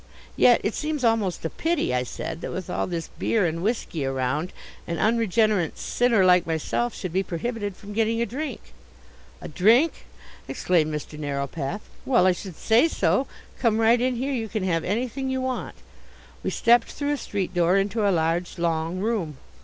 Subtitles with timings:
[0.35, 4.03] "Yet it seems almost a pity," I said, "that with all this beer and whisky
[4.03, 4.51] around
[4.87, 8.73] an unregenerate sinner like myself should be prohibited from getting a drink."
[9.41, 10.07] "A drink!"
[10.47, 11.19] exclaimed Mr.
[11.19, 11.81] Narrowpath.
[12.03, 13.27] "Well, I should say so.
[13.59, 14.33] Come right in here.
[14.33, 15.75] You can have anything you want."
[16.41, 19.37] We stepped through a street door into a large, long room.